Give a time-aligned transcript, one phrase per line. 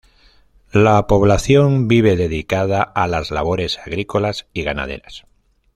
[0.73, 5.27] La población vive dedicada a las labores agrícolas y ganaderas.